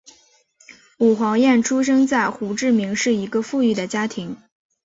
[0.97, 4.35] 武黄燕出生在胡志明市一个富裕的家庭。